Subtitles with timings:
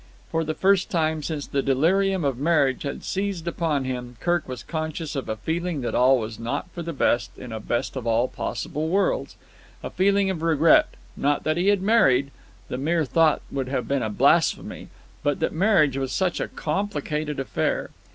[0.31, 4.63] For the first time since the delirium of marriage had seized upon him, Kirk was
[4.63, 8.07] conscious of a feeling that all was not for the best in a best of
[8.07, 9.35] all possible worlds,
[9.83, 14.09] a feeling of regret, not that he had married—the mere thought would have been a
[14.09, 17.91] blasphemy—but that marriage was such a complicated affair.